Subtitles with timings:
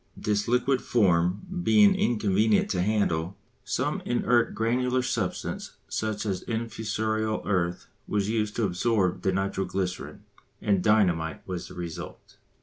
[0.17, 7.85] This liquid form being inconvenient to handle, some inert granular substance such as infusorial earth
[8.07, 10.23] was used to absorb the nitro glycerine,
[10.59, 12.37] and dynamite was the result.